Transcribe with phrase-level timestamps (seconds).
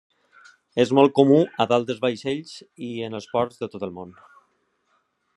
[0.83, 2.55] És molt comú a dalt de vaixells
[2.87, 4.17] i en els ports de tot el món.